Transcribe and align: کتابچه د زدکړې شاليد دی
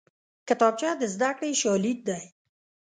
کتابچه 0.47 0.89
د 1.01 1.03
زدکړې 1.13 1.51
شاليد 1.61 1.99
دی 2.09 2.23